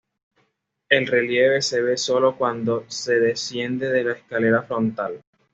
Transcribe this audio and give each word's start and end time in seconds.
El 0.89 1.05
relieve 1.05 1.61
se 1.61 1.79
ve 1.79 1.95
sólo 1.95 2.35
cuando 2.35 2.85
se 2.87 3.19
desciende 3.19 3.91
de 3.91 4.03
la 4.03 4.13
escalera 4.13 4.63
frontal. 4.63 5.21